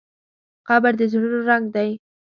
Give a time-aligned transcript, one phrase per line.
[0.67, 1.89] قبر د زړونو زنګ دی.